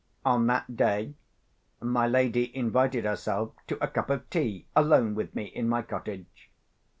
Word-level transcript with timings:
On 0.25 0.47
that 0.47 0.75
day, 0.75 1.13
my 1.79 2.07
lady 2.07 2.57
invited 2.57 3.05
herself 3.05 3.53
to 3.67 3.77
a 3.83 3.87
cup 3.87 4.09
of 4.09 4.27
tea 4.31 4.65
alone 4.75 5.13
with 5.13 5.35
me 5.35 5.43
in 5.45 5.69
my 5.69 5.83
cottage. 5.83 6.49